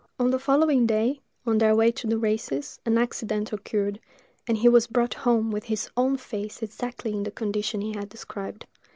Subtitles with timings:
[0.17, 3.99] On the following day, on their way to the races, an accident occurred;
[4.47, 8.09] and he was brought home with his own face exactly in the condition he had
[8.09, 8.65] described.